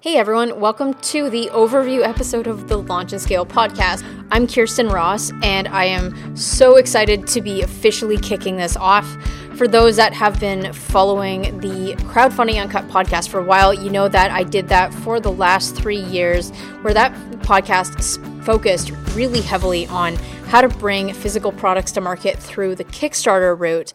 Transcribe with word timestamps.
Hey 0.00 0.16
everyone, 0.16 0.60
welcome 0.60 0.94
to 0.94 1.28
the 1.28 1.46
overview 1.46 2.06
episode 2.06 2.46
of 2.46 2.68
the 2.68 2.76
Launch 2.76 3.12
and 3.12 3.20
Scale 3.20 3.44
podcast. 3.44 4.04
I'm 4.30 4.46
Khierstyn 4.46 4.92
Ross, 4.92 5.32
and 5.42 5.66
I 5.66 5.86
am 5.86 6.36
so 6.36 6.76
excited 6.76 7.26
to 7.26 7.40
be 7.40 7.62
officially 7.62 8.16
kicking 8.16 8.58
this 8.58 8.76
off. 8.76 9.08
For 9.56 9.66
those 9.66 9.96
that 9.96 10.12
have 10.12 10.38
been 10.38 10.72
following 10.72 11.58
the 11.58 11.96
Crowdfunding 12.04 12.62
Uncut 12.62 12.86
podcast 12.86 13.28
for 13.28 13.40
a 13.40 13.44
while, 13.44 13.74
you 13.74 13.90
know 13.90 14.06
that 14.06 14.30
I 14.30 14.44
did 14.44 14.68
that 14.68 14.94
for 14.94 15.18
the 15.18 15.32
last 15.32 15.74
three 15.74 15.98
years, 15.98 16.52
where 16.82 16.94
that 16.94 17.12
podcast 17.40 18.44
focused 18.44 18.92
really 19.16 19.40
heavily 19.40 19.88
on 19.88 20.14
how 20.46 20.60
to 20.60 20.68
bring 20.68 21.12
physical 21.12 21.50
products 21.50 21.90
to 21.90 22.00
market 22.00 22.38
through 22.38 22.76
the 22.76 22.84
Kickstarter 22.84 23.58
route. 23.58 23.92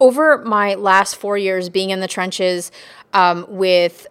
Over 0.00 0.36
my 0.44 0.74
last 0.74 1.16
four 1.16 1.38
years 1.38 1.70
being 1.70 1.88
in 1.88 2.00
the 2.00 2.08
trenches 2.08 2.70
um, 3.14 3.46
with 3.48 4.06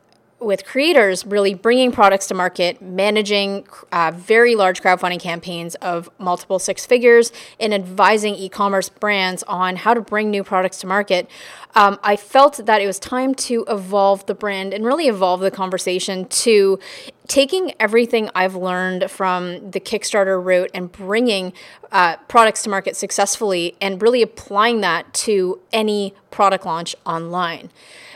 with 0.46 0.64
creators 0.64 1.26
really 1.26 1.56
bringing 1.56 1.92
products 1.92 2.28
to 2.28 2.34
market, 2.34 2.82
managing 2.82 3.68
uh, 3.92 4.12
very 4.16 4.54
large 4.54 4.82
crowdfunding 4.82 5.20
campaigns 5.20 5.74
of 5.76 6.10
multiple 6.20 6.60
six 6.60 6.86
figures, 6.86 7.32
and 7.60 7.74
advising 7.74 8.36
e 8.36 8.48
commerce 8.48 8.88
brands 8.88 9.42
on 9.44 9.76
how 9.76 9.94
to 9.94 10.02
bring 10.02 10.30
new 10.30 10.44
products 10.44 10.78
to 10.78 10.88
market, 10.88 11.28
um, 11.74 12.00
I 12.04 12.16
felt 12.16 12.66
that 12.66 12.80
it 12.80 12.86
was 12.86 13.00
time 13.00 13.34
to 13.36 13.66
evolve 13.68 14.26
the 14.28 14.36
brand 14.36 14.74
and 14.74 14.86
really 14.86 15.08
evolve 15.08 15.42
the 15.42 15.52
conversation 15.52 16.26
to 16.28 16.80
taking 17.28 17.74
everything 17.80 18.30
I've 18.36 18.56
learned 18.56 19.10
from 19.10 19.72
the 19.72 19.80
Kickstarter 19.80 20.42
route 20.42 20.70
and 20.74 20.92
bringing 20.92 21.54
uh, 21.92 22.18
products 22.28 22.64
to 22.64 22.70
market 22.70 22.96
successfully 22.96 23.76
and 23.82 24.02
really 24.02 24.22
applying 24.22 24.82
that 24.82 25.12
to 25.26 25.60
any 25.74 26.14
product 26.30 26.66
launch 26.66 26.96
online. 27.06 27.72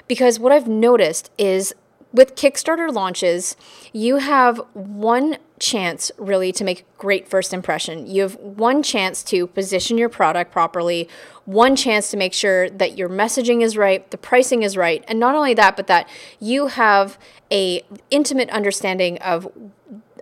Because 0.07 0.40
what 0.40 0.52
I've 0.52 0.68
noticed 0.68 1.32
is 1.38 1.73
with 2.12 2.36
Kickstarter 2.36 2.91
launches, 2.91 3.55
you 3.94 4.18
have 4.18 4.59
one 4.73 5.38
chance 5.59 6.12
really 6.18 6.52
to 6.54 6.63
make 6.63 6.85
great 6.98 7.27
first 7.27 7.54
impression. 7.54 8.07
You 8.07 8.24
have 8.24 8.35
one 8.35 8.82
chance 8.82 9.24
to 9.26 9.46
position 9.48 9.98
your 9.98 10.10
product 10.10 10.52
properly, 10.52 11.07
one 11.46 11.76
chance 11.76 12.10
to 12.12 12.18
make 12.18 12.34
sure 12.34 12.70
that 12.70 12.98
your 12.98 13.10
messaging 13.10 13.62
is 13.62 13.77
right, 13.77 14.10
the 14.10 14.18
pricing 14.18 14.63
is 14.63 14.76
right, 14.76 15.04
and 15.07 15.20
not 15.20 15.35
only 15.35 15.54
that, 15.54 15.76
but 15.76 15.87
that 15.87 16.10
you 16.40 16.68
have 16.68 17.20
a 17.52 17.84
intimate 18.10 18.49
understanding 18.49 19.18
of 19.20 19.52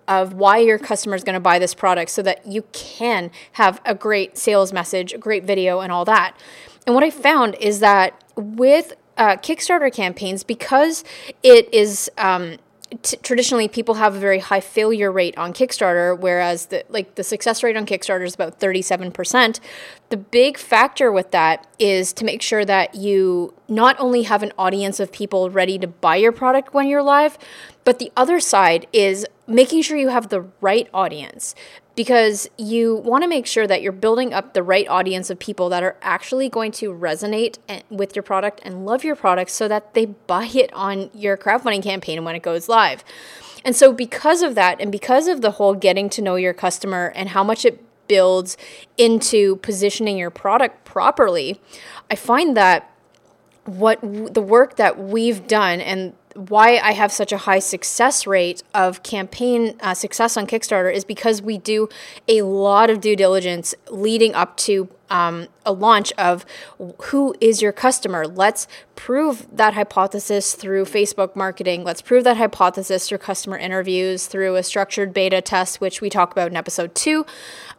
of 0.07 0.31
why 0.33 0.57
your 0.57 0.79
customer 0.79 1.17
is 1.17 1.23
going 1.23 1.33
to 1.33 1.39
buy 1.39 1.59
this 1.59 1.73
product 1.73 2.09
so 2.09 2.21
that 2.21 2.45
you 2.47 2.61
can 2.71 3.29
have 3.53 3.81
a 3.83 3.93
great 3.93 4.37
sales 4.37 4.71
message, 4.71 5.11
a 5.11 5.17
great 5.17 5.43
video 5.43 5.81
and 5.81 5.91
all 5.91 6.05
that. 6.05 6.33
And 6.85 6.95
what 6.95 7.03
I 7.03 7.09
found 7.09 7.55
is 7.55 7.81
that 7.81 8.23
with 8.37 8.93
uh, 9.17 9.37
Kickstarter 9.37 9.93
campaigns 9.93 10.43
because 10.43 11.03
it 11.43 11.73
is 11.73 12.09
um, 12.17 12.57
t- 13.01 13.17
traditionally 13.17 13.67
people 13.67 13.95
have 13.95 14.15
a 14.15 14.19
very 14.19 14.39
high 14.39 14.59
failure 14.59 15.11
rate 15.11 15.37
on 15.37 15.53
Kickstarter, 15.53 16.17
whereas 16.17 16.67
the 16.67 16.83
like 16.89 17.15
the 17.15 17.23
success 17.23 17.63
rate 17.63 17.75
on 17.75 17.85
Kickstarter 17.85 18.25
is 18.25 18.35
about 18.35 18.59
thirty 18.59 18.81
seven 18.81 19.11
percent. 19.11 19.59
The 20.09 20.17
big 20.17 20.57
factor 20.57 21.11
with 21.11 21.31
that 21.31 21.67
is 21.79 22.13
to 22.13 22.25
make 22.25 22.41
sure 22.41 22.63
that 22.65 22.95
you 22.95 23.53
not 23.67 23.99
only 23.99 24.23
have 24.23 24.43
an 24.43 24.53
audience 24.57 24.99
of 24.99 25.11
people 25.11 25.49
ready 25.49 25.77
to 25.79 25.87
buy 25.87 26.15
your 26.15 26.31
product 26.31 26.73
when 26.73 26.87
you're 26.87 27.03
live, 27.03 27.37
but 27.83 27.99
the 27.99 28.11
other 28.15 28.39
side 28.39 28.87
is 28.93 29.25
making 29.47 29.81
sure 29.81 29.97
you 29.97 30.09
have 30.09 30.29
the 30.29 30.45
right 30.61 30.89
audience 30.93 31.55
because 31.97 32.47
you 32.59 32.95
want 32.97 33.23
to 33.23 33.27
make 33.27 33.47
sure 33.47 33.65
that 33.65 33.81
you're 33.81 33.91
building 33.91 34.31
up 34.31 34.53
the 34.53 34.61
right 34.61 34.87
audience 34.87 35.31
of 35.31 35.39
people 35.39 35.67
that 35.67 35.81
are 35.81 35.97
actually 36.03 36.47
going 36.47 36.71
to 36.71 36.93
resonate 36.93 37.57
with 37.89 38.15
your 38.15 38.21
product 38.21 38.61
and 38.63 38.85
love 38.85 39.03
your 39.03 39.15
product 39.15 39.49
so 39.49 39.67
that 39.67 39.95
they 39.95 40.05
buy 40.05 40.45
it 40.53 40.71
on 40.73 41.09
your 41.11 41.35
crowdfunding 41.35 41.81
campaign 41.81 42.23
when 42.23 42.35
it 42.35 42.43
goes 42.43 42.69
live. 42.69 43.03
And 43.65 43.75
so, 43.75 43.91
because 43.91 44.43
of 44.43 44.53
that, 44.53 44.79
and 44.79 44.91
because 44.91 45.27
of 45.27 45.41
the 45.41 45.51
whole 45.51 45.73
getting 45.73 46.07
to 46.11 46.21
know 46.21 46.35
your 46.35 46.53
customer 46.53 47.11
and 47.15 47.29
how 47.29 47.43
much 47.43 47.65
it 47.65 47.83
builds 48.07 48.57
into 48.99 49.55
positioning 49.57 50.19
your 50.19 50.29
product 50.29 50.85
properly, 50.85 51.59
I 52.11 52.15
find 52.15 52.55
that 52.55 52.91
what 53.65 53.99
the 54.01 54.41
work 54.41 54.75
that 54.75 54.99
we've 54.99 55.47
done 55.47 55.81
and 55.81 56.13
why 56.37 56.77
I 56.77 56.91
have 56.91 57.11
such 57.11 57.31
a 57.31 57.37
high 57.37 57.57
success 57.57 58.27
rate 58.27 58.61
of 58.75 59.01
campaign 59.01 59.75
uh, 59.81 59.95
success 59.95 60.37
on 60.37 60.45
Kickstarter 60.45 60.93
is 60.93 61.03
because 61.03 61.41
we 61.41 61.57
do 61.57 61.89
a 62.27 62.43
lot 62.43 62.91
of 62.91 63.01
due 63.01 63.15
diligence 63.15 63.73
leading 63.89 64.35
up 64.35 64.55
to 64.57 64.87
um, 65.09 65.47
a 65.65 65.71
launch 65.71 66.11
of 66.13 66.45
who 67.05 67.33
is 67.41 67.61
your 67.61 67.71
customer. 67.71 68.27
Let's 68.27 68.67
prove 68.95 69.47
that 69.51 69.73
hypothesis 69.73 70.53
through 70.53 70.85
Facebook 70.85 71.35
marketing. 71.35 71.83
Let's 71.83 72.01
prove 72.01 72.23
that 72.25 72.37
hypothesis 72.37 73.07
through 73.07 73.19
customer 73.19 73.57
interviews, 73.57 74.27
through 74.27 74.55
a 74.55 74.63
structured 74.63 75.13
beta 75.13 75.41
test, 75.41 75.81
which 75.81 76.01
we 76.01 76.09
talk 76.09 76.31
about 76.31 76.51
in 76.51 76.57
episode 76.57 76.93
two, 76.93 77.25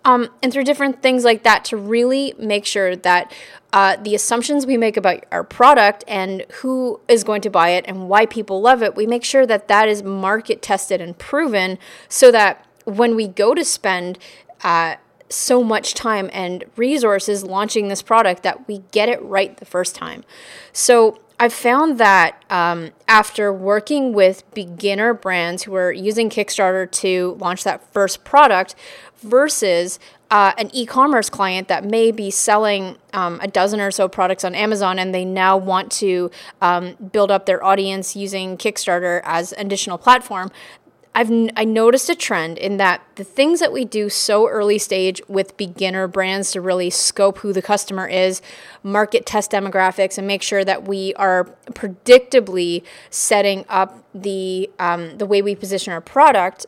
um, 0.04 0.28
and 0.42 0.52
through 0.52 0.64
different 0.64 1.02
things 1.02 1.24
like 1.24 1.42
that 1.42 1.64
to 1.66 1.76
really 1.76 2.34
make 2.38 2.64
sure 2.64 2.96
that 2.96 3.32
uh, 3.72 3.96
the 3.96 4.14
assumptions 4.14 4.64
we 4.64 4.76
make 4.76 4.96
about 4.96 5.24
our 5.30 5.44
product 5.44 6.04
and 6.08 6.46
who 6.60 7.00
is 7.08 7.24
going 7.24 7.42
to 7.42 7.50
buy 7.50 7.70
it 7.70 7.84
and 7.86 8.08
why 8.08 8.24
people 8.24 8.60
love 8.60 8.82
it, 8.82 8.96
we 8.96 9.06
make 9.06 9.24
sure 9.24 9.46
that 9.46 9.68
that 9.68 9.88
is 9.88 10.02
market 10.02 10.62
tested 10.62 11.00
and 11.00 11.18
proven 11.18 11.78
so 12.08 12.30
that 12.30 12.64
when 12.84 13.14
we 13.14 13.28
go 13.28 13.54
to 13.54 13.64
spend 13.64 14.18
uh, 14.62 14.96
so 15.28 15.62
much 15.62 15.94
time 15.94 16.30
and 16.32 16.64
resources 16.76 17.44
launching 17.44 17.88
this 17.88 18.00
product 18.00 18.42
that 18.42 18.66
we 18.66 18.78
get 18.92 19.08
it 19.08 19.22
right 19.22 19.58
the 19.58 19.66
first 19.66 19.94
time. 19.94 20.24
So 20.72 21.18
I've 21.40 21.52
found 21.52 21.98
that 21.98 22.42
um, 22.50 22.90
after 23.06 23.52
working 23.52 24.12
with 24.12 24.42
beginner 24.54 25.14
brands 25.14 25.62
who 25.64 25.74
are 25.76 25.92
using 25.92 26.30
Kickstarter 26.30 26.90
to 26.90 27.36
launch 27.38 27.62
that 27.62 27.92
first 27.92 28.24
product 28.24 28.74
versus 29.20 29.98
uh, 30.30 30.52
an 30.58 30.70
e-commerce 30.74 31.30
client 31.30 31.68
that 31.68 31.84
may 31.84 32.10
be 32.10 32.30
selling 32.30 32.96
um, 33.12 33.40
a 33.42 33.48
dozen 33.48 33.80
or 33.80 33.90
so 33.90 34.08
products 34.08 34.44
on 34.44 34.54
Amazon 34.54 34.98
and 34.98 35.14
they 35.14 35.24
now 35.24 35.56
want 35.56 35.90
to 35.90 36.30
um, 36.60 36.94
build 37.12 37.30
up 37.30 37.46
their 37.46 37.64
audience 37.64 38.14
using 38.14 38.56
Kickstarter 38.56 39.20
as 39.24 39.52
an 39.52 39.66
additional 39.66 39.98
platform, 39.98 40.50
I've 41.18 41.32
I 41.56 41.64
noticed 41.64 42.08
a 42.10 42.14
trend 42.14 42.58
in 42.58 42.76
that 42.76 43.02
the 43.16 43.24
things 43.24 43.58
that 43.58 43.72
we 43.72 43.84
do 43.84 44.08
so 44.08 44.48
early 44.48 44.78
stage 44.78 45.20
with 45.26 45.56
beginner 45.56 46.06
brands 46.06 46.52
to 46.52 46.60
really 46.60 46.90
scope 46.90 47.38
who 47.38 47.52
the 47.52 47.60
customer 47.60 48.06
is, 48.06 48.40
market 48.84 49.26
test 49.26 49.50
demographics, 49.50 50.16
and 50.16 50.28
make 50.28 50.42
sure 50.42 50.64
that 50.64 50.86
we 50.86 51.14
are 51.14 51.46
predictably 51.70 52.84
setting 53.10 53.64
up 53.68 54.04
the 54.14 54.70
um, 54.78 55.18
the 55.18 55.26
way 55.26 55.42
we 55.42 55.56
position 55.56 55.92
our 55.92 56.00
product. 56.00 56.66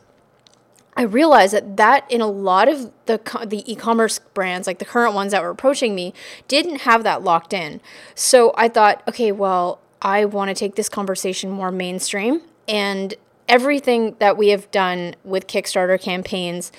I 0.95 1.03
realized 1.03 1.53
that 1.53 1.77
that 1.77 2.11
in 2.11 2.21
a 2.21 2.27
lot 2.27 2.67
of 2.67 2.91
the 3.05 3.19
the 3.45 3.71
e-commerce 3.71 4.19
brands, 4.19 4.67
like 4.67 4.79
the 4.79 4.85
current 4.85 5.13
ones 5.13 5.31
that 5.31 5.41
were 5.41 5.49
approaching 5.49 5.95
me, 5.95 6.13
didn't 6.47 6.81
have 6.81 7.03
that 7.03 7.23
locked 7.23 7.53
in. 7.53 7.81
So 8.13 8.53
I 8.57 8.67
thought, 8.67 9.01
okay, 9.07 9.31
well, 9.31 9.79
I 10.01 10.25
want 10.25 10.49
to 10.49 10.55
take 10.55 10.75
this 10.75 10.89
conversation 10.89 11.49
more 11.49 11.71
mainstream 11.71 12.41
and 12.67 13.13
everything 13.47 14.15
that 14.19 14.37
we 14.37 14.49
have 14.49 14.69
done 14.71 15.15
with 15.23 15.47
Kickstarter 15.47 15.99
campaigns 16.01 16.71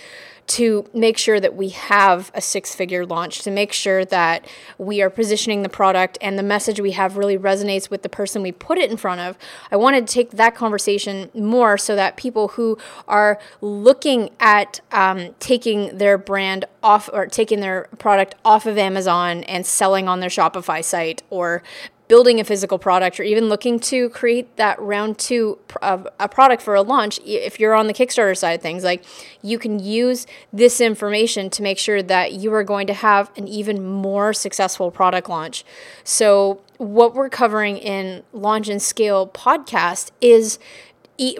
to 0.47 0.85
make 0.93 1.17
sure 1.17 1.41
that 1.41 1.55
we 1.55 1.71
have 1.71 2.31
a 2.35 2.41
six 2.41 2.75
figure 2.75 3.07
launch, 3.07 3.43
to 3.43 3.51
make 3.51 3.73
sure 3.73 4.05
that 4.05 4.47
we 4.79 5.01
are 5.01 5.11
positioning 5.11 5.63
the 5.63 5.69
product 5.69 6.19
and 6.21 6.39
the 6.39 6.43
message 6.43 6.81
we 6.81 6.93
have 6.93 7.17
really 7.17 7.39
resonates 7.39 7.91
with 7.91 8.03
the 8.03 8.09
person 8.09 8.43
we 8.43 8.53
put 8.53 8.79
it 8.79 8.91
in 8.91 8.97
front 8.97 9.21
of. 9.21 9.39
I 9.71 9.77
wanted 9.77 10.07
to 10.07 10.13
take 10.13 10.33
that 10.33 10.55
conversation 10.55 11.31
more 11.35 11.79
so 11.79 11.97
that 11.97 12.17
people 12.17 12.49
who 12.49 12.79
are 13.07 13.39
looking 13.61 14.31
at 14.41 14.81
um, 14.91 15.35
taking 15.39 15.97
their 15.97 16.19
brand 16.19 16.65
off 16.83 17.09
or 17.13 17.27
taking 17.27 17.61
their 17.61 17.89
product 17.99 18.35
off 18.45 18.67
of 18.67 18.77
Amazon 18.77 19.45
and 19.45 19.65
selling 19.65 20.09
on 20.09 20.21
their 20.21 20.31
Shopify 20.31 20.85
site 20.85 21.23
or 21.31 21.63
building 22.12 22.39
a 22.39 22.45
physical 22.45 22.78
product 22.78 23.19
or 23.19 23.23
even 23.23 23.49
looking 23.49 23.81
to 23.81 24.11
create 24.11 24.55
that 24.59 24.78
round 24.78 25.17
two 25.17 25.59
of 25.81 26.06
a 26.21 26.28
product 26.28 26.61
for 26.61 26.75
a 26.75 26.83
launch, 26.83 27.19
if 27.25 27.59
you're 27.59 27.73
on 27.73 27.87
the 27.87 27.94
Kickstarter 27.94 28.37
side 28.37 28.53
of 28.53 28.61
things, 28.61 28.85
like 28.85 29.03
you 29.41 29.59
can 29.59 29.79
use 29.79 30.26
this 30.53 30.79
information 30.79 31.49
to 31.49 31.62
make 31.62 31.79
sure 31.79 32.03
that 32.03 32.35
you 32.35 32.53
are 32.53 32.64
going 32.64 32.87
to 32.87 32.93
have 32.93 33.31
an 33.38 33.49
even 33.49 33.82
more 33.82 34.35
successful 34.35 34.91
product 34.91 35.31
launch. 35.31 35.64
So, 36.05 36.61
what 36.76 37.14
we're 37.14 37.31
covering 37.31 37.79
in 37.79 38.25
Launch 38.35 38.69
and 38.69 38.82
Scale 38.82 39.26
podcast 39.29 40.11
is 40.20 40.59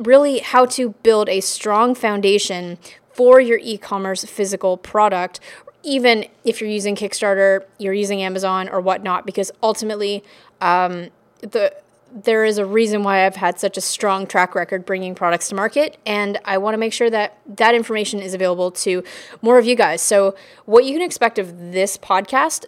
really 0.01 0.39
how 0.39 0.65
to 0.65 0.95
build 1.03 1.29
a 1.29 1.43
strong 1.43 1.95
foundation 1.95 2.79
for 3.13 3.43
your 3.43 3.59
e 3.59 3.77
commerce 3.77 4.25
physical 4.25 4.79
product 4.79 5.39
even 5.83 6.27
if 6.45 6.61
you're 6.61 6.71
using 6.71 6.97
Kickstarter, 6.97 7.65
you're 7.79 7.95
using 7.95 8.23
Amazon 8.23 8.69
or 8.69 8.81
whatnot, 8.81 9.27
because 9.27 9.51
ultimately, 9.63 10.23
um, 10.61 11.09
the 11.41 11.75
there 12.15 12.45
is 12.45 12.59
a 12.59 12.67
reason 12.67 13.03
why 13.03 13.25
I've 13.25 13.37
had 13.37 13.59
such 13.59 13.77
a 13.79 13.81
strong 13.81 14.27
track 14.27 14.55
record 14.55 14.85
bringing 14.85 15.15
products 15.15 15.49
to 15.49 15.55
market, 15.55 15.97
and 16.05 16.39
I 16.45 16.59
want 16.59 16.75
to 16.75 16.79
make 16.79 16.93
sure 16.93 17.09
that 17.09 17.39
that 17.57 17.75
information 17.75 18.21
is 18.21 18.35
available 18.35 18.71
to 18.73 19.03
more 19.41 19.59
of 19.59 19.65
you 19.65 19.75
guys. 19.75 20.03
So, 20.03 20.35
what 20.67 20.85
you 20.85 20.93
can 20.93 21.03
expect 21.03 21.39
of 21.39 21.73
this 21.73 21.97
podcast, 21.97 22.67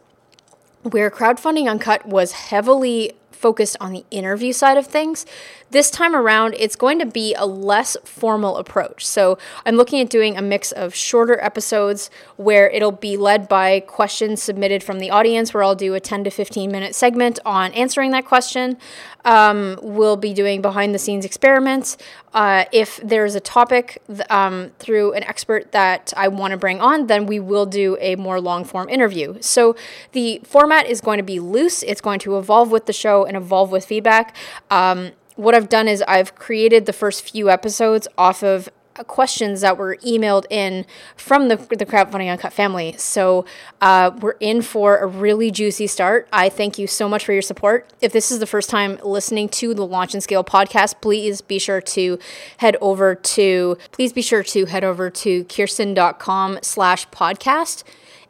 where 0.83 1.11
crowdfunding 1.11 1.69
uncut 1.69 2.07
was 2.07 2.33
heavily 2.33 3.13
focused 3.35 3.77
on 3.81 3.93
the 3.93 4.05
interview 4.11 4.53
side 4.53 4.77
of 4.77 4.87
things. 4.87 5.27
This 5.71 5.91
time 5.91 6.15
around, 6.15 6.55
it's 6.59 6.77
going 6.77 6.99
to 7.01 7.07
be 7.07 7.35
a 7.35 7.45
less 7.45 7.97
formal 8.05 8.57
approach. 8.59 9.05
So 9.05 9.39
I'm 9.67 9.77
looking 9.77 10.01
at 10.01 10.09
doing 10.09 10.37
a 10.37 10.43
mix 10.43 10.71
of 10.73 10.95
shorter 10.95 11.43
episodes 11.43 12.11
where 12.37 12.71
it'll 12.71 12.93
be 12.93 13.17
led 13.17 13.49
by 13.49 13.81
questions 13.81 14.43
submitted 14.43 14.85
from 14.85 15.01
the 15.01 15.11
audience, 15.11 15.53
where 15.53 15.65
I'll 15.65 15.75
do 15.75 15.95
a 15.95 16.01
10 16.01 16.25
to 16.25 16.31
15 16.31 16.71
minute 16.71 16.95
segment 16.95 17.41
on 17.45 17.73
answering 17.73 18.13
that 18.13 18.25
question. 18.25 18.79
Um, 19.25 19.79
we'll 19.83 20.17
be 20.17 20.33
doing 20.35 20.63
behind 20.63 20.95
the 20.95 20.99
scenes 20.99 21.25
experiments. 21.25 21.97
Uh, 22.35 22.65
if 22.73 23.01
there's 23.03 23.35
a 23.35 23.41
topic 23.41 24.03
um, 24.29 24.73
through 24.79 25.13
an 25.13 25.23
expert 25.23 25.73
that 25.73 26.13
I 26.17 26.29
want 26.29 26.51
to 26.51 26.57
bring 26.57 26.81
on, 26.81 27.07
then 27.07 27.27
we 27.27 27.39
will 27.41 27.65
do 27.65 27.97
a 28.01 28.17
more 28.17 28.41
long 28.41 28.65
form 28.65 28.89
interview. 28.89 29.39
So 29.41 29.77
the 30.13 30.41
format 30.45 30.87
is 30.87 31.01
going 31.01 31.19
to 31.19 31.25
be 31.25 31.39
loose, 31.39 31.83
it's 31.85 32.01
going 32.01 32.19
to 32.21 32.37
evolve 32.37 32.71
with 32.71 32.87
the 32.87 32.93
show 32.93 33.25
and 33.25 33.37
evolve 33.37 33.71
with 33.71 33.87
feedback. 33.87 34.37
Um, 34.71 35.13
what 35.37 35.55
I've 35.55 35.69
done 35.69 35.89
is 35.89 36.03
I've 36.07 36.35
created 36.35 36.87
the 36.87 36.93
first 36.93 37.29
few 37.29 37.51
episodes 37.51 38.07
off 38.19 38.43
of 38.43 38.69
questions 39.03 39.63
that 39.63 39.77
were 39.77 39.97
emailed 40.07 40.45
in 40.51 40.87
from 41.17 41.49
the, 41.49 41.57
the 41.57 41.85
crowdfunding 41.85 42.31
uncut 42.31 42.53
family. 42.53 42.95
So 42.97 43.45
uh, 43.81 44.13
we're 44.21 44.37
in 44.41 44.63
for 44.63 44.99
a 44.99 45.07
really 45.07 45.51
juicy 45.51 45.89
start. 45.89 46.29
I 46.33 46.49
thank 46.49 46.79
you 46.79 46.87
so 46.87 47.09
much 47.09 47.25
for 47.25 47.33
your 47.33 47.43
support. 47.43 47.93
If 48.01 48.13
this 48.13 48.31
is 48.31 48.39
the 48.39 48.47
first 48.47 48.71
time 48.71 48.99
listening 49.03 49.49
to 49.51 49.75
the 49.75 49.85
launch 49.85 50.15
and 50.15 50.23
scale 50.23 50.45
podcast 50.45 51.01
please 51.01 51.41
be 51.41 51.59
sure 51.59 51.81
to 51.81 52.19
head 52.59 52.77
over 52.81 53.15
to 53.15 53.77
please 53.93 54.13
be 54.13 54.23
sure 54.23 54.43
to 54.43 54.67
head 54.67 54.85
over 54.85 55.11
to 55.11 55.45
khierstyn.com 55.45 56.59
slash 56.63 57.09
podcast 57.09 57.85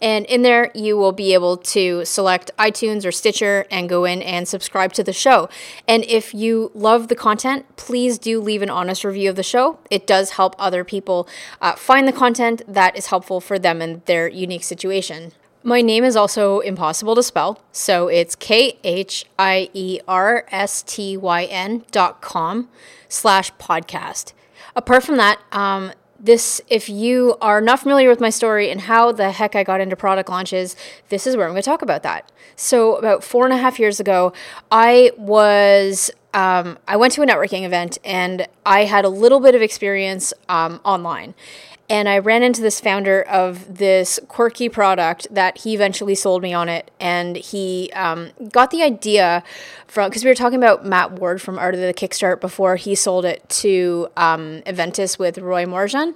and 0.05 0.27
in 0.27 0.43
there, 0.43 0.71
you 0.75 0.99
will 0.99 1.12
be 1.12 1.33
able 1.33 1.56
to 1.56 2.05
select 2.05 2.51
iTunes 2.59 3.06
or 3.06 3.11
Stitcher 3.11 3.65
and 3.71 3.89
go 3.89 4.05
in 4.05 4.21
and 4.21 4.47
subscribe 4.47 4.93
to 4.93 5.03
the 5.03 5.15
show. 5.15 5.49
And 5.89 6.05
if 6.05 6.35
you 6.35 6.71
love 6.75 7.09
the 7.09 7.15
content, 7.15 7.65
please 7.77 8.19
do 8.19 8.39
leave 8.39 8.61
an 8.61 8.69
honest 8.69 9.03
review 9.03 9.31
of 9.31 9.37
the 9.37 9.43
show. 9.43 9.79
It 9.91 10.06
does 10.06 10.33
help 10.33 10.55
other 10.59 10.85
people 10.85 11.27
uh, 11.62 11.75
find 11.77 12.06
the 12.06 12.12
content 12.12 12.61
that 12.69 12.99
is 12.99 13.06
helpful 13.06 13.41
for 13.41 13.59
them 13.59 13.81
in 13.81 14.03
their 14.05 14.29
unique 14.29 14.65
situation. 14.65 15.33
My 15.62 15.81
name 15.81 16.05
is 16.05 16.17
also 16.17 16.61
impossible 16.61 17.15
to 17.15 17.23
spell, 17.23 17.62
so 17.73 18.09
it's 18.09 18.35
K 18.35 18.79
H 18.85 19.25
I 19.39 19.71
E 19.73 20.00
R 20.07 20.45
S 20.50 20.83
T 20.83 21.17
Y 21.17 21.45
N 21.45 21.83
dot 21.91 22.21
com 22.21 22.69
slash 23.09 23.50
podcast. 23.55 24.35
Apart 24.77 25.05
from 25.05 25.17
that, 25.17 25.39
um, 25.50 25.93
this 26.25 26.61
if 26.69 26.88
you 26.88 27.37
are 27.41 27.61
not 27.61 27.81
familiar 27.81 28.09
with 28.09 28.21
my 28.21 28.31
story 28.31 28.71
and 28.71 28.82
how 28.82 29.12
the 29.12 29.31
heck 29.31 29.55
I 29.55 29.62
got 29.62 29.81
into 29.81 29.94
product 29.94 30.29
launches, 30.31 30.75
this 31.11 31.26
is 31.26 31.37
where 31.37 31.47
I'm 31.47 31.53
going 31.53 31.62
to 31.62 31.69
talk 31.69 31.82
about 31.82 32.03
that. 32.03 32.32
So 32.56 32.97
about 32.97 33.23
four 33.23 33.44
and 33.44 33.53
a 33.53 33.59
half 33.59 33.79
years 33.79 34.00
ago, 34.00 34.32
I 34.73 35.12
was 35.19 36.11
um, 36.32 36.79
I 36.88 36.97
went 36.97 37.12
to 37.12 37.23
a 37.23 37.26
networking 37.26 37.62
event 37.62 37.99
and 38.05 38.49
I 38.67 38.85
had 38.85 39.05
a 39.05 39.09
little 39.09 39.38
bit 39.38 39.55
of 39.55 39.62
experience 39.62 40.32
um, 40.49 40.81
online 40.85 41.35
and 41.89 42.09
I 42.09 42.19
ran 42.19 42.43
into 42.43 42.63
this 42.63 42.81
founder 42.81 43.23
of 43.23 43.77
this 43.77 44.19
quirky 44.29 44.69
product 44.69 45.27
that 45.31 45.59
he 45.59 45.75
eventually 45.75 46.15
sold 46.15 46.43
me 46.43 46.55
on 46.55 46.69
it. 46.69 46.91
And 46.99 47.37
he 47.37 47.91
um, 47.95 48.31
got 48.51 48.71
the 48.71 48.83
idea 48.83 49.43
from 49.87 50.09
because 50.09 50.25
we 50.25 50.31
were 50.31 50.35
talking 50.35 50.59
about 50.59 50.87
Matt 50.87 51.13
Ward 51.13 51.43
from 51.43 51.59
Art 51.59 51.75
of 51.75 51.81
the 51.81 51.93
Kickstart 51.93 52.41
before 52.41 52.77
he 52.77 52.95
sold 52.95 53.25
it 53.25 53.47
to 53.49 54.09
um, 54.17 54.63
with 54.67 55.39
Roy 55.39 55.65
Morejon. 55.67 56.15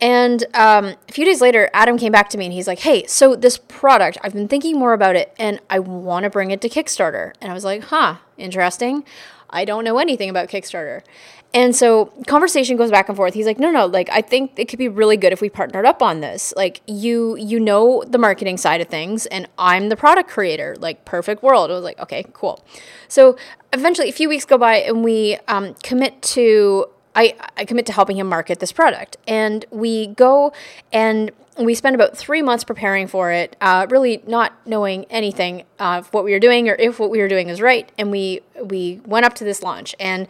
And 0.00 0.44
um, 0.54 0.94
a 1.08 1.12
few 1.12 1.24
days 1.24 1.40
later, 1.40 1.68
Adam 1.74 1.98
came 1.98 2.12
back 2.12 2.30
to 2.30 2.38
me 2.38 2.46
and 2.46 2.54
he's 2.54 2.66
like, 2.66 2.78
Hey, 2.78 3.04
so 3.06 3.36
this 3.36 3.58
product, 3.58 4.16
I've 4.22 4.32
been 4.32 4.48
thinking 4.48 4.78
more 4.78 4.92
about 4.92 5.16
it 5.16 5.34
and 5.38 5.60
I 5.68 5.80
want 5.80 6.24
to 6.24 6.30
bring 6.30 6.52
it 6.52 6.60
to 6.62 6.68
Kickstarter. 6.68 7.34
And 7.40 7.50
I 7.50 7.54
was 7.54 7.64
like, 7.64 7.84
Huh, 7.84 8.16
interesting. 8.38 9.04
I 9.50 9.64
don't 9.64 9.84
know 9.84 9.98
anything 9.98 10.30
about 10.30 10.48
Kickstarter. 10.48 11.02
And 11.52 11.74
so 11.74 12.06
conversation 12.26 12.76
goes 12.76 12.90
back 12.90 13.08
and 13.08 13.16
forth. 13.16 13.34
He's 13.34 13.46
like, 13.46 13.58
"No, 13.58 13.70
no, 13.70 13.86
like 13.86 14.08
I 14.10 14.20
think 14.20 14.52
it 14.56 14.66
could 14.68 14.78
be 14.78 14.88
really 14.88 15.16
good 15.16 15.32
if 15.32 15.40
we 15.40 15.48
partnered 15.48 15.84
up 15.84 16.00
on 16.00 16.20
this. 16.20 16.54
Like 16.56 16.80
you 16.86 17.36
you 17.36 17.58
know 17.58 18.04
the 18.06 18.18
marketing 18.18 18.56
side 18.56 18.80
of 18.80 18.88
things 18.88 19.26
and 19.26 19.48
I'm 19.58 19.88
the 19.88 19.96
product 19.96 20.30
creator. 20.30 20.76
Like 20.78 21.04
perfect 21.04 21.42
world." 21.42 21.70
I 21.70 21.74
was 21.74 21.84
like, 21.84 21.98
"Okay, 21.98 22.24
cool." 22.32 22.64
So 23.08 23.36
eventually 23.72 24.08
a 24.08 24.12
few 24.12 24.28
weeks 24.28 24.44
go 24.44 24.58
by 24.58 24.76
and 24.76 25.02
we 25.02 25.38
um, 25.48 25.74
commit 25.82 26.22
to 26.22 26.86
I, 27.14 27.34
I 27.56 27.64
commit 27.64 27.86
to 27.86 27.92
helping 27.92 28.16
him 28.16 28.28
market 28.28 28.60
this 28.60 28.72
product. 28.72 29.16
And 29.26 29.64
we 29.70 30.08
go 30.08 30.52
and 30.92 31.30
we 31.58 31.74
spent 31.74 31.94
about 31.94 32.16
three 32.16 32.42
months 32.42 32.64
preparing 32.64 33.06
for 33.06 33.32
it, 33.32 33.56
uh, 33.60 33.86
really 33.90 34.22
not 34.26 34.52
knowing 34.66 35.04
anything 35.06 35.64
of 35.78 36.08
what 36.14 36.24
we 36.24 36.32
were 36.32 36.38
doing 36.38 36.68
or 36.68 36.74
if 36.74 36.98
what 36.98 37.10
we 37.10 37.18
were 37.18 37.28
doing 37.28 37.48
is 37.48 37.60
right. 37.60 37.90
And 37.98 38.10
we 38.10 38.40
we 38.62 39.00
went 39.04 39.26
up 39.26 39.34
to 39.34 39.44
this 39.44 39.62
launch, 39.62 39.94
and 39.98 40.26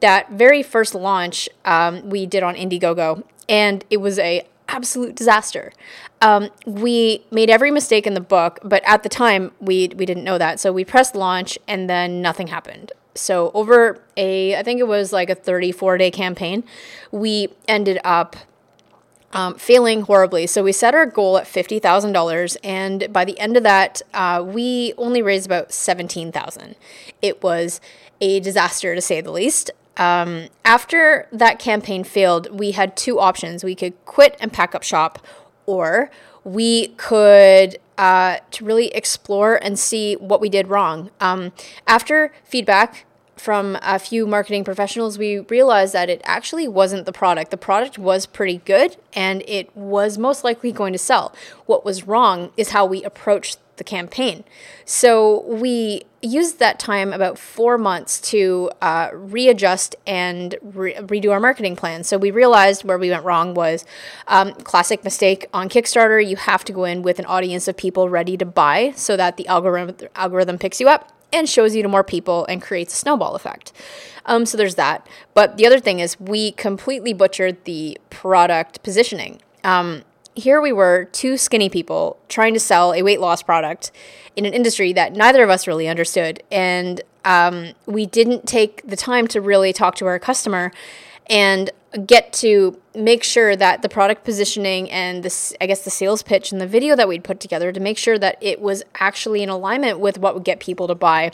that 0.00 0.30
very 0.30 0.62
first 0.62 0.94
launch 0.94 1.48
um, 1.64 2.08
we 2.08 2.26
did 2.26 2.42
on 2.42 2.54
Indiegogo, 2.54 3.24
and 3.48 3.84
it 3.90 3.98
was 3.98 4.18
a 4.18 4.46
absolute 4.68 5.16
disaster. 5.16 5.72
Um, 6.22 6.50
we 6.64 7.24
made 7.30 7.50
every 7.50 7.70
mistake 7.70 8.06
in 8.06 8.14
the 8.14 8.20
book, 8.20 8.60
but 8.62 8.82
at 8.86 9.02
the 9.02 9.08
time 9.08 9.52
we 9.60 9.88
we 9.96 10.06
didn't 10.06 10.24
know 10.24 10.38
that, 10.38 10.60
so 10.60 10.72
we 10.72 10.84
pressed 10.84 11.14
launch, 11.14 11.58
and 11.66 11.90
then 11.90 12.22
nothing 12.22 12.46
happened. 12.46 12.92
So 13.14 13.50
over 13.54 14.00
a, 14.16 14.56
I 14.56 14.62
think 14.62 14.80
it 14.80 14.86
was 14.86 15.12
like 15.12 15.30
a 15.30 15.34
34 15.34 15.98
day 15.98 16.10
campaign, 16.10 16.64
we 17.10 17.48
ended 17.66 17.98
up 18.04 18.36
um, 19.32 19.54
failing 19.56 20.02
horribly. 20.02 20.46
So 20.46 20.62
we 20.62 20.72
set 20.72 20.94
our 20.94 21.06
goal 21.06 21.38
at 21.38 21.46
fifty 21.46 21.78
thousand 21.78 22.12
dollars, 22.12 22.56
and 22.62 23.12
by 23.12 23.24
the 23.24 23.38
end 23.38 23.56
of 23.56 23.62
that, 23.62 24.02
uh, 24.12 24.44
we 24.46 24.94
only 24.96 25.22
raised 25.22 25.46
about 25.46 25.72
seventeen 25.72 26.32
thousand. 26.32 26.76
It 27.22 27.42
was 27.42 27.80
a 28.20 28.40
disaster 28.40 28.94
to 28.94 29.00
say 29.00 29.20
the 29.20 29.30
least. 29.30 29.70
Um, 29.96 30.48
after 30.64 31.28
that 31.32 31.58
campaign 31.58 32.04
failed, 32.04 32.50
we 32.50 32.72
had 32.72 32.96
two 32.96 33.18
options: 33.18 33.62
we 33.62 33.74
could 33.74 34.02
quit 34.04 34.36
and 34.40 34.52
pack 34.52 34.74
up 34.74 34.82
shop, 34.82 35.24
or 35.66 36.10
we 36.42 36.88
could 36.88 37.78
uh, 37.98 38.38
to 38.50 38.64
really 38.64 38.88
explore 38.88 39.56
and 39.62 39.78
see 39.78 40.14
what 40.14 40.40
we 40.40 40.48
did 40.48 40.68
wrong. 40.68 41.10
Um, 41.20 41.52
after 41.86 42.32
feedback 42.44 43.04
from 43.40 43.78
a 43.82 43.98
few 43.98 44.26
marketing 44.26 44.64
professionals, 44.64 45.18
we 45.18 45.38
realized 45.40 45.92
that 45.94 46.10
it 46.10 46.20
actually 46.24 46.68
wasn't 46.68 47.06
the 47.06 47.12
product. 47.12 47.50
The 47.50 47.56
product 47.56 47.98
was 47.98 48.26
pretty 48.26 48.58
good 48.58 48.96
and 49.14 49.42
it 49.48 49.74
was 49.74 50.18
most 50.18 50.44
likely 50.44 50.72
going 50.72 50.92
to 50.92 50.98
sell. 50.98 51.34
What 51.66 51.84
was 51.84 52.06
wrong 52.06 52.52
is 52.56 52.70
how 52.70 52.84
we 52.84 53.02
approached 53.02 53.58
the 53.78 53.84
campaign. 53.84 54.44
So 54.84 55.42
we 55.46 56.02
used 56.20 56.58
that 56.58 56.78
time 56.78 57.14
about 57.14 57.38
four 57.38 57.78
months 57.78 58.20
to 58.20 58.70
uh, 58.82 59.08
readjust 59.14 59.96
and 60.06 60.54
re- 60.60 60.94
redo 60.96 61.32
our 61.32 61.40
marketing 61.40 61.76
plan. 61.76 62.04
So 62.04 62.18
we 62.18 62.30
realized 62.30 62.84
where 62.84 62.98
we 62.98 63.08
went 63.08 63.24
wrong 63.24 63.54
was 63.54 63.86
um, 64.28 64.52
classic 64.52 65.02
mistake 65.02 65.46
on 65.54 65.70
Kickstarter. 65.70 66.24
You 66.24 66.36
have 66.36 66.62
to 66.66 66.74
go 66.74 66.84
in 66.84 67.00
with 67.00 67.18
an 67.18 67.24
audience 67.24 67.68
of 67.68 67.76
people 67.78 68.10
ready 68.10 68.36
to 68.36 68.44
buy 68.44 68.92
so 68.96 69.16
that 69.16 69.38
the 69.38 69.46
algorithm 69.46 70.08
algorithm 70.14 70.58
picks 70.58 70.78
you 70.78 70.88
up 70.90 71.10
and 71.32 71.48
shows 71.48 71.74
you 71.74 71.82
to 71.82 71.88
more 71.88 72.04
people 72.04 72.46
and 72.46 72.62
creates 72.62 72.92
a 72.92 72.96
snowball 72.96 73.34
effect. 73.34 73.72
Um, 74.26 74.46
so 74.46 74.56
there's 74.56 74.74
that. 74.76 75.06
But 75.34 75.56
the 75.56 75.66
other 75.66 75.80
thing 75.80 76.00
is, 76.00 76.18
we 76.20 76.52
completely 76.52 77.12
butchered 77.12 77.64
the 77.64 77.98
product 78.10 78.82
positioning. 78.82 79.40
Um, 79.64 80.02
here 80.34 80.60
we 80.60 80.72
were, 80.72 81.08
two 81.12 81.36
skinny 81.36 81.68
people 81.68 82.18
trying 82.28 82.54
to 82.54 82.60
sell 82.60 82.92
a 82.92 83.02
weight 83.02 83.20
loss 83.20 83.42
product 83.42 83.90
in 84.36 84.46
an 84.46 84.54
industry 84.54 84.92
that 84.92 85.12
neither 85.12 85.42
of 85.42 85.50
us 85.50 85.66
really 85.66 85.88
understood. 85.88 86.42
And 86.50 87.00
um, 87.24 87.72
we 87.86 88.06
didn't 88.06 88.46
take 88.46 88.86
the 88.86 88.96
time 88.96 89.26
to 89.28 89.40
really 89.40 89.72
talk 89.72 89.96
to 89.96 90.06
our 90.06 90.18
customer 90.18 90.72
and 91.28 91.70
get 92.06 92.32
to 92.32 92.80
make 92.94 93.24
sure 93.24 93.56
that 93.56 93.82
the 93.82 93.88
product 93.88 94.24
positioning 94.24 94.90
and 94.90 95.22
this 95.22 95.52
I 95.60 95.66
guess 95.66 95.82
the 95.82 95.90
sales 95.90 96.22
pitch 96.22 96.52
and 96.52 96.60
the 96.60 96.66
video 96.66 96.94
that 96.94 97.08
we'd 97.08 97.24
put 97.24 97.40
together 97.40 97.72
to 97.72 97.80
make 97.80 97.98
sure 97.98 98.18
that 98.18 98.38
it 98.40 98.60
was 98.60 98.82
actually 98.96 99.42
in 99.42 99.48
alignment 99.48 99.98
with 99.98 100.18
what 100.18 100.34
would 100.34 100.44
get 100.44 100.60
people 100.60 100.86
to 100.86 100.94
buy 100.94 101.32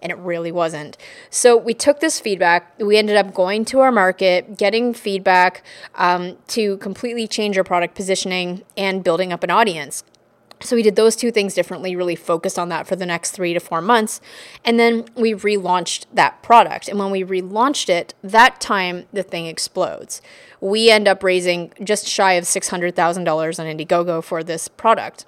and 0.00 0.12
it 0.12 0.18
really 0.18 0.52
wasn't. 0.52 0.96
So 1.28 1.56
we 1.56 1.74
took 1.74 2.00
this 2.00 2.20
feedback, 2.20 2.72
we 2.78 2.96
ended 2.96 3.16
up 3.16 3.34
going 3.34 3.64
to 3.66 3.80
our 3.80 3.92
market, 3.92 4.56
getting 4.56 4.94
feedback 4.94 5.64
um, 5.96 6.36
to 6.48 6.76
completely 6.78 7.26
change 7.26 7.58
our 7.58 7.64
product 7.64 7.94
positioning 7.94 8.62
and 8.76 9.02
building 9.02 9.32
up 9.32 9.42
an 9.42 9.50
audience. 9.50 10.04
So 10.60 10.76
we 10.76 10.82
did 10.82 10.96
those 10.96 11.14
two 11.14 11.30
things 11.30 11.54
differently, 11.54 11.94
really 11.94 12.16
focused 12.16 12.58
on 12.58 12.68
that 12.70 12.86
for 12.86 12.96
the 12.96 13.06
next 13.06 13.30
three 13.30 13.54
to 13.54 13.60
four 13.60 13.80
months. 13.80 14.20
And 14.64 14.78
then 14.78 15.06
we 15.14 15.32
relaunched 15.32 16.06
that 16.12 16.42
product. 16.42 16.88
And 16.88 16.98
when 16.98 17.10
we 17.10 17.22
relaunched 17.22 17.88
it, 17.88 18.14
that 18.22 18.60
time 18.60 19.06
the 19.12 19.22
thing 19.22 19.46
explodes. 19.46 20.20
We 20.60 20.90
end 20.90 21.06
up 21.06 21.22
raising 21.22 21.72
just 21.82 22.08
shy 22.08 22.32
of 22.32 22.44
$600,000 22.44 23.18
on 23.18 23.24
Indiegogo 23.26 24.22
for 24.22 24.42
this 24.42 24.66
product. 24.66 25.26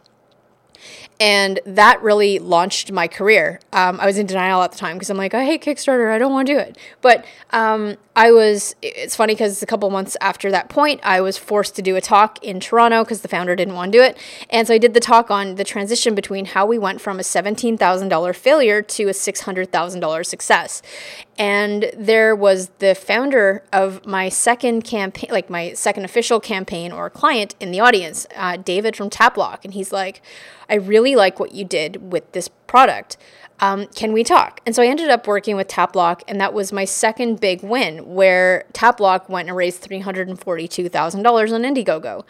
And 1.20 1.60
that 1.66 2.02
really 2.02 2.38
launched 2.38 2.90
my 2.90 3.06
career. 3.06 3.60
Um, 3.74 4.00
I 4.00 4.06
was 4.06 4.16
in 4.16 4.24
denial 4.24 4.62
at 4.62 4.72
the 4.72 4.78
time 4.78 4.96
because 4.96 5.10
I'm 5.10 5.18
like, 5.18 5.34
I 5.34 5.44
hate 5.44 5.62
Kickstarter. 5.62 6.10
I 6.10 6.18
don't 6.18 6.32
want 6.32 6.48
to 6.48 6.54
do 6.54 6.58
it. 6.58 6.78
But 7.02 7.26
um, 7.50 7.96
I 8.16 8.32
was, 8.32 8.74
it's 8.80 9.16
funny 9.16 9.34
because 9.34 9.62
a 9.62 9.66
couple 9.66 9.90
months 9.90 10.16
after 10.22 10.50
that 10.50 10.70
point, 10.70 11.00
I 11.02 11.20
was 11.20 11.36
forced 11.36 11.76
to 11.76 11.82
do 11.82 11.94
a 11.94 12.00
talk 12.00 12.42
in 12.42 12.58
Toronto 12.58 13.04
because 13.04 13.20
the 13.20 13.28
founder 13.28 13.54
didn't 13.54 13.74
want 13.74 13.92
to 13.92 13.98
do 13.98 14.02
it. 14.02 14.16
And 14.48 14.66
so 14.66 14.72
I 14.72 14.78
did 14.78 14.94
the 14.94 15.00
talk 15.00 15.30
on 15.30 15.56
the 15.56 15.64
transition 15.64 16.14
between 16.14 16.46
how 16.46 16.64
we 16.64 16.78
went 16.78 17.02
from 17.02 17.20
a 17.20 17.22
$17,000 17.22 18.34
failure 18.34 18.80
to 18.80 19.04
a 19.04 19.12
$600,000 19.12 20.26
success. 20.26 20.80
And 21.40 21.90
there 21.96 22.36
was 22.36 22.68
the 22.80 22.94
founder 22.94 23.64
of 23.72 24.04
my 24.04 24.28
second 24.28 24.84
campaign, 24.84 25.30
like 25.32 25.48
my 25.48 25.72
second 25.72 26.04
official 26.04 26.38
campaign 26.38 26.92
or 26.92 27.08
client 27.08 27.54
in 27.58 27.70
the 27.70 27.80
audience, 27.80 28.26
uh, 28.36 28.58
David 28.58 28.94
from 28.94 29.08
Tapplock. 29.08 29.64
And 29.64 29.72
he's 29.72 29.90
like, 29.90 30.20
I 30.68 30.74
really 30.74 31.16
like 31.16 31.40
what 31.40 31.52
you 31.52 31.64
did 31.64 32.12
with 32.12 32.30
this 32.32 32.48
product 32.66 33.16
um, 33.60 33.86
can 33.88 34.12
we 34.12 34.24
talk? 34.24 34.60
And 34.64 34.74
so 34.74 34.82
I 34.82 34.86
ended 34.86 35.10
up 35.10 35.26
working 35.26 35.54
with 35.54 35.68
Tapplock, 35.68 36.22
and 36.26 36.40
that 36.40 36.54
was 36.54 36.72
my 36.72 36.86
second 36.86 37.40
big 37.40 37.62
win, 37.62 38.14
where 38.14 38.64
Tapplock 38.72 39.28
went 39.28 39.48
and 39.48 39.56
raised 39.56 39.86
$342,000 39.86 41.52
on 41.52 41.62
Indiegogo. 41.62 42.24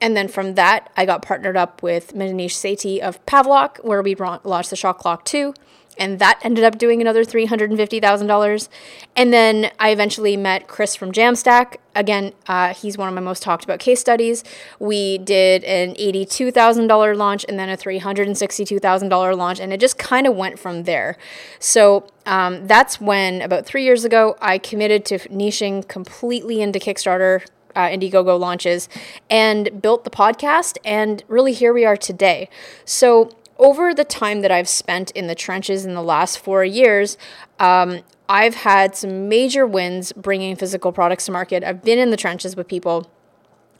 And 0.00 0.16
then 0.16 0.28
from 0.28 0.54
that, 0.54 0.90
I 0.96 1.04
got 1.04 1.22
partnered 1.22 1.56
up 1.56 1.82
with 1.82 2.14
Maneesh 2.14 2.56
Sethi 2.56 3.00
of 3.00 3.24
Pavlok, 3.26 3.84
where 3.84 4.02
we 4.02 4.14
launched 4.14 4.70
the 4.70 4.76
Shock 4.76 4.98
Clock 4.98 5.24
2 5.24 5.54
and 5.98 6.18
that 6.18 6.40
ended 6.42 6.64
up 6.64 6.78
doing 6.78 7.00
another 7.00 7.24
$350,000. 7.24 8.68
And 9.14 9.32
then 9.32 9.70
I 9.78 9.90
eventually 9.90 10.36
met 10.36 10.66
Chris 10.66 10.96
from 10.96 11.12
Jamstack. 11.12 11.76
Again, 11.94 12.32
uh, 12.46 12.72
he's 12.72 12.96
one 12.96 13.08
of 13.08 13.14
my 13.14 13.20
most 13.20 13.42
talked 13.42 13.64
about 13.64 13.78
case 13.78 14.00
studies. 14.00 14.42
We 14.78 15.18
did 15.18 15.64
an 15.64 15.94
$82,000 15.94 17.16
launch 17.16 17.44
and 17.48 17.58
then 17.58 17.68
a 17.68 17.76
$362,000 17.76 19.36
launch, 19.36 19.60
and 19.60 19.72
it 19.72 19.80
just 19.80 19.98
kind 19.98 20.26
of 20.26 20.34
went 20.34 20.58
from 20.58 20.84
there. 20.84 21.18
So 21.58 22.06
um, 22.24 22.66
that's 22.66 23.00
when, 23.00 23.42
about 23.42 23.66
three 23.66 23.84
years 23.84 24.04
ago, 24.04 24.36
I 24.40 24.58
committed 24.58 25.04
to 25.06 25.18
niching 25.28 25.86
completely 25.86 26.60
into 26.62 26.78
Kickstarter. 26.78 27.46
Uh, 27.74 27.88
Indiegogo 27.88 28.38
launches 28.38 28.86
and 29.30 29.80
built 29.80 30.04
the 30.04 30.10
podcast, 30.10 30.76
and 30.84 31.24
really 31.26 31.54
here 31.54 31.72
we 31.72 31.86
are 31.86 31.96
today. 31.96 32.50
So, 32.84 33.30
over 33.62 33.94
the 33.94 34.04
time 34.04 34.40
that 34.40 34.50
I've 34.50 34.68
spent 34.68 35.12
in 35.12 35.28
the 35.28 35.36
trenches 35.36 35.86
in 35.86 35.94
the 35.94 36.02
last 36.02 36.40
four 36.40 36.64
years, 36.64 37.16
um, 37.60 38.00
I've 38.28 38.56
had 38.56 38.96
some 38.96 39.28
major 39.28 39.66
wins 39.66 40.12
bringing 40.12 40.56
physical 40.56 40.90
products 40.90 41.26
to 41.26 41.32
market. 41.32 41.62
I've 41.62 41.82
been 41.82 41.98
in 41.98 42.10
the 42.10 42.16
trenches 42.16 42.56
with 42.56 42.66
people. 42.66 43.08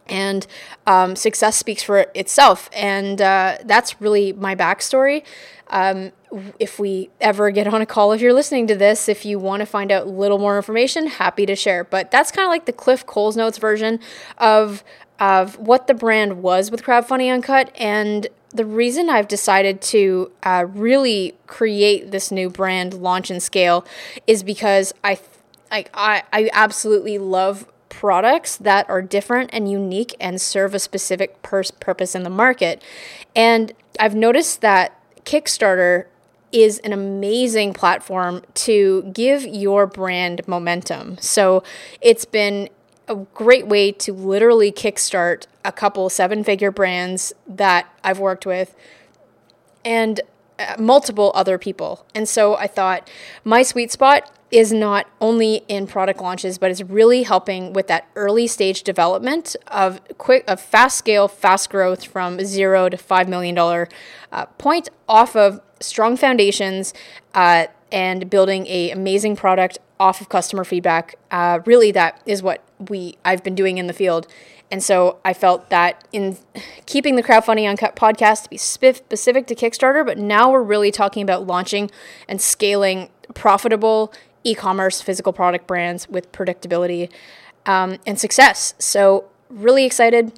And 0.07 0.47
um, 0.87 1.17
success 1.17 1.57
speaks 1.57 1.83
for 1.83 2.07
itself. 2.15 2.71
And 2.73 3.21
uh, 3.21 3.59
that's 3.65 4.01
really 4.01 4.33
my 4.33 4.55
backstory. 4.55 5.25
Um, 5.69 6.13
if 6.59 6.79
we 6.79 7.11
ever 7.21 7.51
get 7.51 7.67
on 7.67 7.81
a 7.81 7.87
call, 7.87 8.13
if 8.13 8.21
you're 8.21 8.33
listening 8.33 8.67
to 8.69 8.77
this, 8.77 9.09
if 9.09 9.25
you 9.25 9.39
want 9.39 9.61
to 9.61 9.67
find 9.67 9.91
out 9.91 10.07
a 10.07 10.11
little 10.11 10.39
more 10.39 10.57
information, 10.57 11.07
happy 11.07 11.47
to 11.47 11.57
share. 11.57 11.83
But 11.83 12.11
that's 12.11 12.31
kind 12.31 12.47
of 12.47 12.51
like 12.51 12.67
the 12.67 12.73
Cliff 12.73 13.07
Coles 13.07 13.37
Notes 13.37 13.59
version 13.59 13.99
of 14.39 14.85
of 15.19 15.57
what 15.59 15.87
the 15.87 15.95
brand 15.95 16.43
was 16.43 16.71
with 16.71 16.83
Crab 16.83 17.05
Crowdfunding 17.05 17.33
Uncut 17.33 17.71
and 17.79 18.27
the 18.53 18.65
reason 18.65 19.09
I've 19.09 19.29
decided 19.29 19.81
to 19.83 20.31
uh, 20.43 20.67
really 20.69 21.35
create 21.47 22.11
this 22.11 22.31
new 22.31 22.51
brand, 22.51 22.95
launch 22.95 23.31
and 23.31 23.43
scale, 23.43 23.85
is 24.27 24.43
because 24.43 24.93
I, 25.03 25.19
like, 25.71 25.91
I, 25.95 26.23
I 26.33 26.51
absolutely 26.53 27.19
love 27.19 27.67
products 27.89 28.57
that 28.57 28.89
are 28.89 29.03
different 29.03 29.51
and 29.53 29.71
unique 29.71 30.15
and 30.21 30.41
serve 30.41 30.75
a 30.75 30.79
specific 30.79 31.43
pers- 31.43 31.71
purpose 31.71 32.15
in 32.15 32.23
the 32.23 32.31
market. 32.31 32.83
And 33.35 33.73
I've 33.99 34.15
noticed 34.15 34.61
that 34.61 34.99
Kickstarter 35.25 36.07
is 36.53 36.79
an 36.81 36.93
amazing 36.93 37.73
platform 37.73 38.43
to 38.55 39.03
give 39.13 39.45
your 39.45 39.87
brand 39.87 40.47
momentum. 40.47 41.17
So 41.19 41.63
it's 42.01 42.25
been 42.27 42.69
a 43.09 43.17
great 43.35 43.67
way 43.67 43.93
to 43.93 44.13
literally 44.13 44.71
kickstart 44.71 45.47
a 45.65 45.73
couple 45.73 46.09
seven 46.11 46.45
figure 46.45 46.71
brands 46.71 47.33
that 47.47 47.87
I've 48.03 48.19
worked 48.19 48.47
with 48.47 48.75
and 49.85 50.21
uh, 50.59 50.77
multiple 50.79 51.33
other 51.35 51.59
people. 51.59 52.07
And 52.15 52.29
so 52.29 52.57
I 52.57 52.67
thought 52.67 53.09
my 53.45 53.63
sweet 53.63 53.91
spot 53.91 54.31
is 54.51 54.71
not 54.71 55.07
only 55.21 55.65
in 55.67 55.87
product 55.87 56.21
launches, 56.21 56.59
but 56.59 56.71
it's 56.71 56.83
really 56.83 57.23
helping 57.23 57.73
with 57.73 57.87
that 57.87 58.07
early 58.15 58.47
stage 58.47 58.83
development 58.83 59.57
of 59.69 60.01
quick, 60.19 60.45
of 60.47 60.61
fast 60.61 60.99
scale, 60.99 61.27
fast 61.27 61.71
growth 61.71 62.05
from 62.05 62.39
zero 62.45 62.91
to 62.91 62.97
five 62.99 63.29
million 63.29 63.55
dollar 63.55 63.89
uh, 64.31 64.45
point 64.45 64.91
off 65.09 65.35
of 65.35 65.61
strong 65.81 66.17
foundations 66.19 66.93
uh, 67.35 67.67
and 67.91 68.29
building 68.29 68.67
a 68.67 68.91
amazing 68.91 69.37
product 69.37 69.79
off 69.99 70.21
of 70.21 70.29
customer 70.29 70.65
feedback. 70.65 71.15
Uh, 71.31 71.61
really, 71.65 71.91
that 71.91 72.21
is 72.27 72.43
what 72.43 72.63
we 72.91 73.17
I've 73.25 73.43
been 73.43 73.55
doing 73.55 73.79
in 73.79 73.87
the 73.87 73.95
field. 73.95 74.27
And 74.73 74.83
so 74.83 75.19
I 75.23 75.35
felt 75.35 75.69
that 75.69 76.03
in 76.13 76.39
keeping 76.87 77.17
the 77.17 77.23
crowdfunding 77.23 77.69
uncut 77.69 77.95
podcast 77.95 78.45
to 78.45 78.49
be 78.49 78.57
specific 78.57 79.47
to 79.49 79.55
Kickstarter, 79.55 80.05
but 80.05 80.17
now 80.17 80.51
we're 80.51 80.63
really 80.63 80.91
talking 80.91 81.23
about 81.23 81.47
launching 81.47 81.91
and 82.27 82.41
scaling 82.41 83.11
profitable 83.35 84.15
e-commerce 84.45 85.03
physical 85.03 85.33
product 85.35 85.67
brands 85.67 86.09
with 86.09 86.33
predictability 86.33 87.11
um, 87.67 87.99
and 88.07 88.19
success. 88.19 88.75
So 88.79 89.27
really 89.51 89.85
excited. 89.85 90.33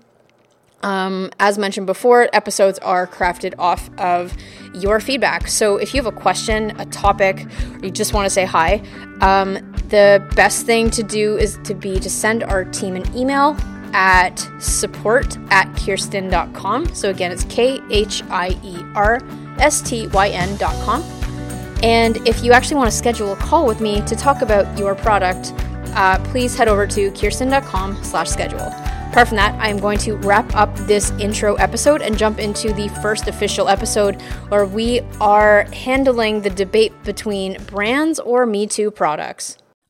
Um, 0.83 1.31
as 1.39 1.57
mentioned 1.57 1.87
before, 1.87 2.29
episodes 2.33 2.81
are 2.81 3.07
crafted 3.07 3.55
off 3.57 3.89
of 3.99 4.37
your 4.75 4.99
feedback. 4.99 5.47
So 5.47 5.77
if 5.77 5.95
you 5.95 6.03
have 6.03 6.13
a 6.13 6.17
question, 6.17 6.79
a 6.81 6.87
topic, 6.87 7.47
or 7.81 7.87
you 7.87 7.91
just 7.91 8.13
want 8.13 8.27
to 8.27 8.31
say 8.31 8.45
hi, 8.45 8.83
um, 9.21 9.55
the 9.89 10.29
best 10.35 10.67
thing 10.67 10.91
to 10.91 11.05
do 11.05 11.39
is 11.39 11.57
to 11.65 11.73
be 11.73 12.01
to 12.01 12.11
send 12.11 12.43
our 12.43 12.65
team 12.65 12.97
an 12.97 13.17
email 13.17 13.57
at 13.95 14.37
support 14.59 15.39
at 15.51 15.67
khierstyn.com. 15.77 16.95
So 16.95 17.09
again, 17.09 17.33
it's 17.33 17.45
K 17.45 17.81
H 17.91 18.23
I 18.29 18.59
E 18.63 18.85
R 18.95 19.21
S 19.59 19.81
T 19.81 20.09
Y 20.09 20.29
N.com. 20.29 21.03
And 21.83 22.17
if 22.27 22.43
you 22.43 22.53
actually 22.53 22.77
want 22.77 22.91
to 22.91 22.97
schedule 22.97 23.33
a 23.33 23.37
call 23.37 23.67
with 23.67 23.81
me 23.81 24.03
to 24.03 24.17
talk 24.17 24.43
about 24.43 24.79
your 24.79 24.95
product, 24.95 25.53
uh, 25.97 26.19
please 26.25 26.57
head 26.57 26.69
over 26.69 26.87
to 26.87 27.11
khierstyn.com 27.13 28.03
slash 28.03 28.29
schedule. 28.29 28.73
Apart 29.11 29.29
from 29.29 29.37
that, 29.37 29.55
I 29.61 29.69
am 29.69 29.79
going 29.79 29.99
to 29.99 30.17
wrap 30.17 30.57
up 30.57 30.75
this 30.77 31.13
intro 31.21 31.55
episode 31.55 32.03
and 32.03 32.19
jump 32.19 32.41
into 32.41 32.73
the 32.73 32.89
first 33.01 33.29
official 33.29 33.69
episode 33.69 34.21
where 34.49 34.67
we 34.67 35.03
are 35.21 35.69
handling 35.73 36.41
the 36.41 36.51
debate 36.51 36.93
between 37.05 37.63
brands 37.67 38.19
or 38.19 38.45
Me 38.45 38.67
Too 38.67 38.91
products. 38.91 39.59